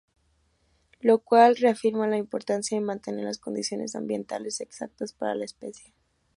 [0.99, 5.93] Lo cual reafirma la importancia de mantener las condiciones ambientales exactas para la especie.